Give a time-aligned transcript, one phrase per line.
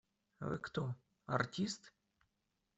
[0.39, 0.95] Вы кто?
[1.27, 1.93] Артист?